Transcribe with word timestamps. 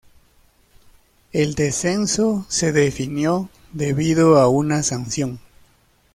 El 1.31 1.53
descenso 1.53 2.47
se 2.49 2.71
definió 2.71 3.51
debido 3.71 4.37
a 4.39 4.49
una 4.49 4.81
sanción. 4.81 5.39